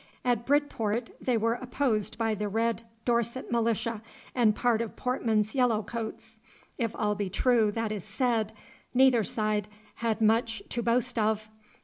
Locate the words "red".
2.49-2.81